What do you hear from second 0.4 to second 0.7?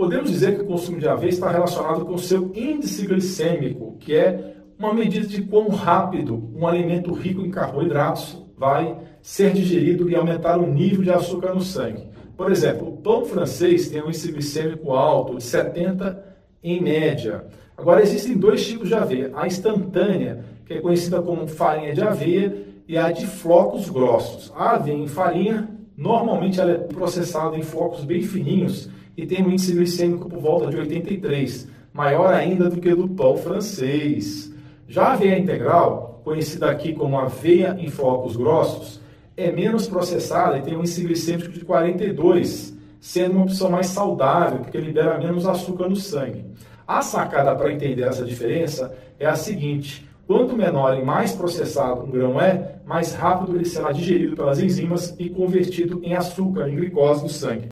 que o